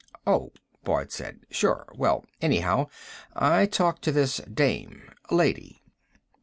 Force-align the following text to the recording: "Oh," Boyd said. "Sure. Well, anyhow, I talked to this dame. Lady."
"Oh," 0.25 0.51
Boyd 0.83 1.11
said. 1.11 1.41
"Sure. 1.51 1.85
Well, 1.95 2.25
anyhow, 2.41 2.87
I 3.35 3.67
talked 3.67 4.01
to 4.05 4.11
this 4.11 4.37
dame. 4.51 5.11
Lady." 5.29 5.83